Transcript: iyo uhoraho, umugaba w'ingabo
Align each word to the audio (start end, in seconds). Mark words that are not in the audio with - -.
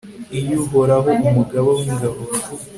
iyo 0.39 0.55
uhoraho, 0.63 1.09
umugaba 1.27 1.69
w'ingabo 1.77 2.19